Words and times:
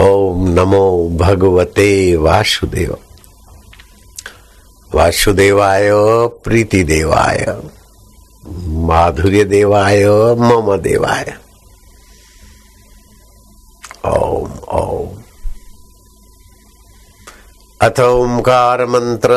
ओम 0.00 0.48
नमो 0.48 1.08
भगवते 1.08 2.16
वासुदेव। 2.16 2.96
वासुदेवाय 4.94 5.90
प्रीति 6.44 6.82
देवाय 6.84 7.56
माधुर्य 8.86 9.44
देवाय 9.44 10.04
मम 10.34 10.76
देवाय। 10.76 11.34
ओम 14.06 14.50
ओम। 14.68 15.09
अथ 17.80 17.98
ओंकार 18.00 18.84
मंत्र 18.92 19.36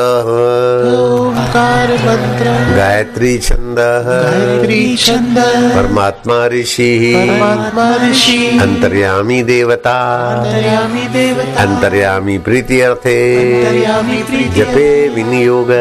ओंकार 0.93 1.92
मंत्र 2.05 2.55
गायत्री 2.78 3.38
छंद 3.46 3.78
गायत्री 4.07 4.80
छंद 5.04 5.38
परमात्मा 5.75 6.39
ऋषि 6.54 6.89
परमात्मा 7.16 7.86
ऋषि 8.04 8.36
अंतर्यामी 8.64 9.42
देवता 9.52 9.96
अंतर्यामी 10.34 11.07
देवता 11.14 11.61
अंतर्यामी 11.64 12.38
प्रीति 12.50 12.82
अर्थे 12.89 13.16
अंतर्यामी 13.56 14.21
प्रीति 14.24 14.60
जपे 14.60 14.88
विनियोग 15.16 15.71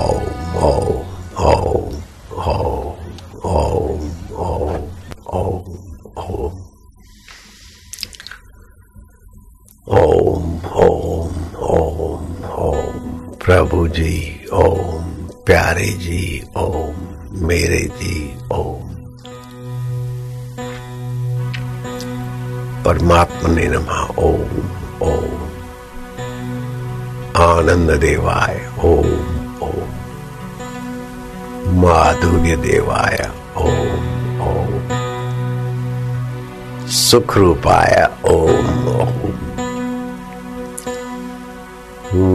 ओम 0.00 0.24
ओम 0.64 0.88
ओम 1.44 1.52
ओम 1.52 1.92
ओम 2.46 2.88
ओम 3.54 4.82
ओम 5.34 5.62
ओम 6.24 6.64
ओम 9.94 10.44
ओम 10.82 11.34
ओम 11.64 12.24
ओम 12.58 13.34
प्रभु 13.44 13.86
जी 13.88 14.14
ओम 14.52 15.04
प्यारे 15.46 15.90
जी 16.04 16.22
ओम 16.56 17.44
मेरे 17.46 17.80
जी 18.00 18.16
ओम 18.52 18.94
परमात्मा 22.84 23.52
ने 23.54 23.68
नमः 23.68 24.02
ओम 24.22 24.56
ओम 25.08 25.44
आनंद 27.42 27.90
देवाय 28.00 28.60
ओम 28.84 29.08
ओम 29.68 29.94
माधुर्य 31.82 32.56
देवाय 32.66 33.28
ओम 33.58 34.42
ओम 34.48 34.74
सुख 36.98 37.36
रूपाय 37.36 37.96
ओम 38.30 38.88
ओम 38.88 39.33
भजताम 42.14 42.30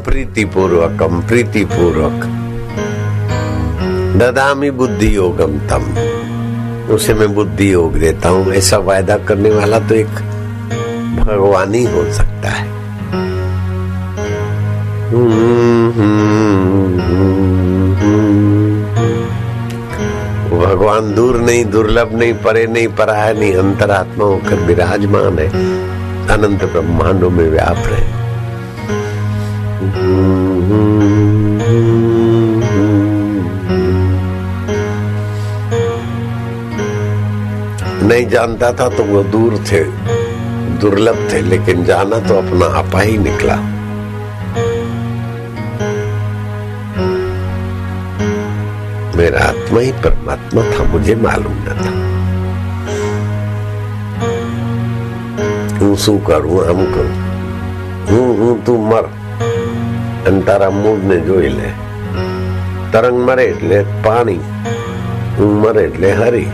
प्रीतिपूर्वकम 0.00 1.22
प्रीतिपूर्वक। 1.28 2.24
ददामी 4.16 4.70
बुद्धि 4.70 5.16
योगम 5.16 5.58
तम। 5.58 5.84
उसे 6.94 7.14
मैं 7.14 7.34
बुद्धि 7.34 7.72
योग 7.72 7.98
देता 7.98 8.28
हूँ। 8.28 8.52
ऐसा 8.52 8.78
वायदा 8.78 9.18
करने 9.18 9.50
वाला 9.50 9.78
तो 9.78 9.94
एक 9.94 10.14
भगवान 11.20 11.74
ही 11.74 11.84
हो 11.84 12.12
सकता 12.12 12.48
है। 12.48 12.75
भगवान 20.50 21.14
दूर 21.14 21.36
नहीं, 21.36 21.64
दुर्लभ 21.64 22.14
नहीं, 22.14 22.34
परे 22.34 22.66
नहीं, 22.66 22.88
पराया 22.88 23.32
नहीं 23.32 23.54
अंतरात्मा 23.54 24.24
होकर 24.24 24.54
विराजमान 24.54 25.38
है। 25.38 25.46
अनंत 26.26 26.64
ब्रह्मांडों 26.64 27.30
में 27.30 27.48
व्याप 27.50 27.82
रहे 27.86 28.04
नहीं 38.08 38.26
जानता 38.28 38.72
था 38.72 38.88
तो 38.88 39.04
वो 39.04 39.22
दूर 39.22 39.58
थे, 39.72 39.84
दुर्लभ 40.80 41.28
थे, 41.32 41.40
लेकिन 41.40 41.84
जाना 41.84 42.18
तो 42.18 42.34
अपना 42.34 42.66
आपा 42.78 43.00
ही 43.00 43.18
निकला। 43.18 43.75
मेरा 49.17 49.43
आत्मा 49.47 49.79
ही 49.81 49.91
परमात्मा 50.03 50.61
था 50.71 50.89
मुझे 50.93 51.15
मालूम 51.17 51.59
न 51.65 51.77
था 51.81 51.91
હું 55.81 55.93
શું 55.97 56.17
કરું 56.21 56.57
આમ 56.63 56.81
કરું 56.89 57.13
હું 58.07 58.27
હું 58.39 58.57
તું 58.65 58.81
મર 58.89 59.05
અને 60.27 60.41
તારા 60.47 60.67
મૂળ 60.75 60.99
ને 61.09 61.17
જોઈ 61.27 61.49
લે 61.51 61.69
તરંગ 62.91 63.21
મરે 63.21 63.45
એટલે 63.45 63.79
પાણી 64.03 64.41
હું 65.37 65.55
મરે 65.63 65.83
એટલે 65.83 66.11
હરી 66.19 66.49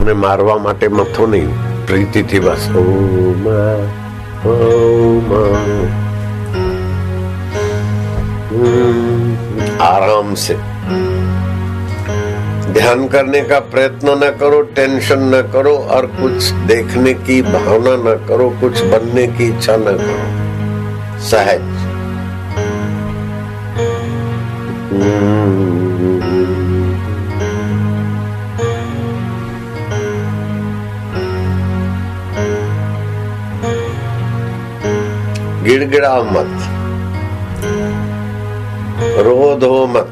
મને 0.00 0.18
મારવા 0.24 0.58
માટે 0.60 0.88
મથો 0.94 1.28
નહીં 1.28 1.54
પ્રીતિથી 1.86 2.40
બસ 2.40 2.68
आराम 9.81 10.35
से। 10.35 10.53
ध्यान 12.73 13.07
करने 13.07 13.41
का 13.41 13.59
प्रयत्न 13.59 14.09
न 14.09 14.37
करो, 14.39 14.61
टेंशन 14.61 15.19
न 15.19 15.49
करो, 15.53 15.77
और 15.77 16.05
कुछ 16.05 16.43
देखने 16.43 17.13
की 17.13 17.41
भावना 17.41 18.11
न 18.11 18.25
करो, 18.27 18.49
कुछ 18.49 18.81
बनने 18.81 19.27
की 19.27 19.45
इच्छा 19.45 19.75
न 19.75 19.83
करो। 19.83 20.51
सहज। 21.19 21.61
हम्म। 25.01 25.50
गिड़गिड़ाओ 35.71 36.23
मत। 36.23 36.67
रो 39.19 39.55
धो 39.55 39.87
मत। 39.87 40.07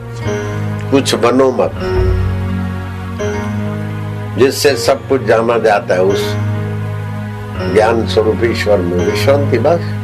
कुछ 0.92 1.16
बनो 1.16 1.52
मत। 1.52 1.72
जिससे 4.40 4.75
सब 4.78 5.08
कुछ 5.08 5.24
जाना 5.24 5.58
जाता 5.58 5.94
है, 5.94 6.02
उस 6.02 6.36
ज्ञान 7.74 8.08
स्वरूप 8.08 8.40
ईश्वर 8.44 8.78
में। 8.78 9.06
विश्रांति 9.12 9.59
बस। 9.59 9.98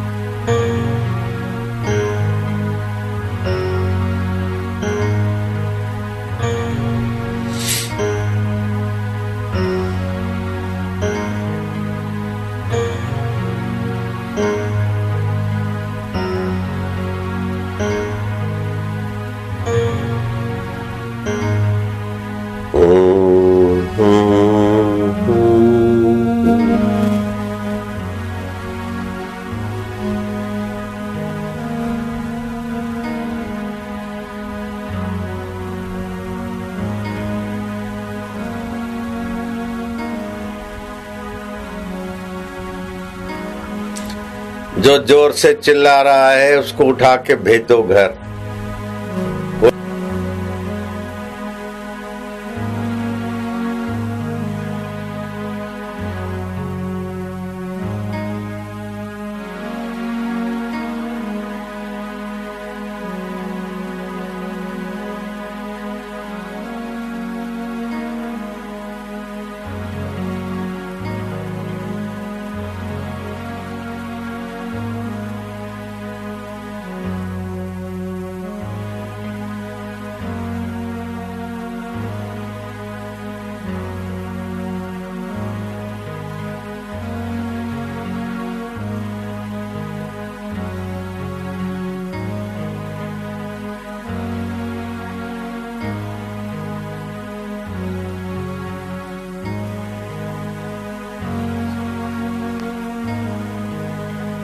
जो 44.86 44.98
ज़ोर 45.00 45.32
से 45.34 45.54
चिल्ला 45.56 46.02
रहा 46.02 46.30
है 46.32 46.58
उसको 46.60 46.86
उठा 46.86 47.16
के 47.28 47.36
भेज 47.46 47.62
दो 47.68 47.82
घर। 47.84 48.14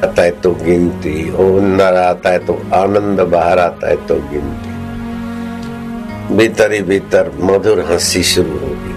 तो 0.06 0.52
गिनती, 0.52 1.34
ओ 1.34 1.58
अंदर 1.58 1.96
आता 1.96 2.30
है 2.30 2.40
तो 2.40 2.54
आनंद, 2.54 3.20
बाहर 3.20 3.60
आता 3.60 3.90
है 3.90 4.08
तो 4.08 4.16
गिनती। 4.16 4.72
भीतर 6.36 6.72
ही 6.72 6.82
भीतर 6.82 7.32
मधुर 7.36 7.80
हँसी 7.80 8.24
शुरू 8.24 8.52
होगी। 8.52 8.96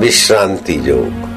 विश्रांति 0.00 0.82
योग। 0.90 1.36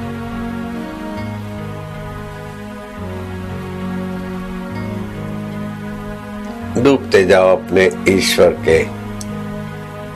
डूबते 6.83 7.25
जाओ 7.25 7.57
अपने 7.57 7.91
ईश्वर 8.09 8.49
के 8.49 8.87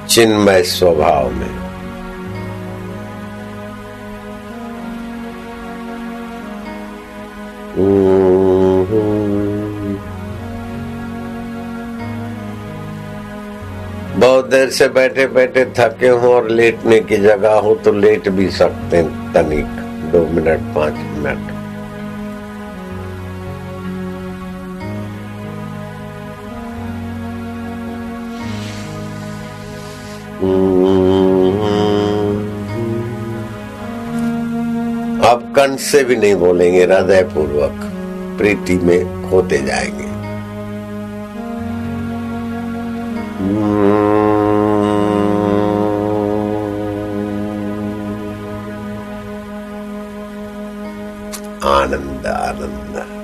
चिन्मय 0.07 0.63
स्वभाव 0.63 1.31
में। 1.31 1.62
बहुत 14.17 14.49
देर 14.49 14.69
से 14.69 14.87
बैठे 14.87 15.27
बैठे 15.27 15.65
थके 15.65 16.07
हो 16.07 16.33
और 16.33 16.49
लेटने 16.49 16.99
की 16.99 17.17
जगह 17.17 17.53
हो 17.53 17.75
तो 17.75 17.91
लेट 17.91 18.29
भी 18.29 18.49
सकते 18.51 18.97
हैं, 18.97 19.33
तनिक, 19.33 19.65
दो 20.11 20.25
मिनट, 20.27 20.75
पाँच 20.75 20.93
मिनट। 20.93 21.52
अब 35.33 35.41
कंठ 35.41 35.79
से 35.79 36.03
भी 36.03 36.15
नहीं 36.15 36.35
बोलेंगे 36.35 36.83
हृदय 36.83 37.23
पूर्वक 37.23 37.91
प्रीति 38.37 38.77
में 38.77 39.29
होते 39.29 39.57
जाएँगे। 39.57 40.13
आनंद 51.67 52.27
आनंद। 52.27 53.23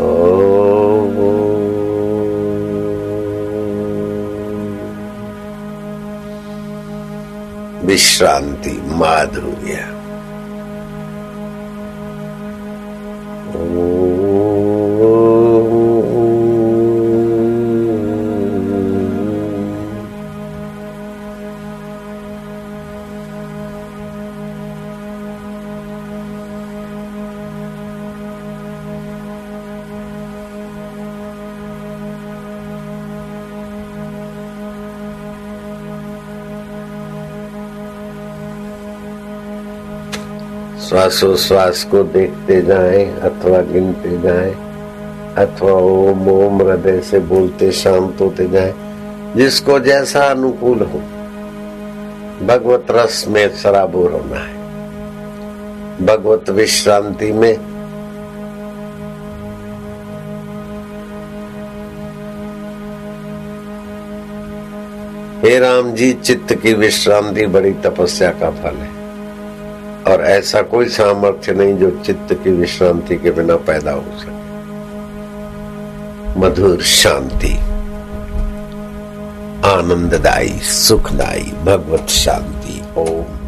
ओ। 0.00 0.24
विश्रांति, 7.86 8.82
माधुर्य। 8.86 9.93
Oh. 13.56 13.93
श्वासोश्वास 40.84 41.84
को 41.84 42.02
देखते 42.02 42.60
जाएँ, 42.62 43.04
अथवा 43.20 43.60
गिनते 43.62 44.20
जाएँ, 44.22 44.52
अथवा 45.36 45.72
ओम 45.72 46.28
ओम 46.28 46.62
हृदय 46.62 47.00
से 47.00 47.18
बोलते 47.18 47.70
शांत 47.72 48.20
होते 48.20 48.48
जाए, 48.48 48.74
जिसको 49.36 49.78
जैसा 49.80 50.24
अनुकूल 50.24 50.82
हो। 50.82 50.98
भगवत 52.46 52.86
रस 52.90 53.24
में 53.28 53.48
सराबोर 53.56 54.12
होना 54.12 54.36
है 54.36 54.62
भगवत 56.06 56.50
विश्रांति 56.50 57.32
में 57.32 57.54
हे 65.42 65.58
राम 65.58 65.92
जी, 65.92 66.12
चित्त 66.12 66.52
की 66.54 66.74
विश्रांति 66.74 67.46
बड़ी 67.46 67.72
तपस्या 67.72 68.30
का 68.30 68.50
फल 68.50 68.76
है। 68.76 69.03
और 70.08 70.20
ऐसा 70.20 70.62
कोई 70.62 70.88
सामर्थ्य 70.88 71.52
नहीं 71.52 71.74
जो 71.74 72.02
चित्त 72.06 72.34
की 72.44 72.50
विश्रांति 72.50 73.16
के 73.16 73.30
बिना 73.30 73.56
पैदा 73.56 73.92
हो 73.92 74.04
सके। 74.18 74.44
मधुर 76.40 76.82
शांति, 76.82 77.58
आनंददायी, 79.68 80.58
सुखदायी, 80.58 81.52
भगवत 81.62 82.08
शांति। 82.08 82.82
ओम। 82.98 83.43